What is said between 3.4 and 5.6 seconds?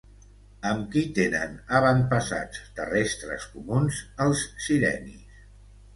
comuns els sirenis?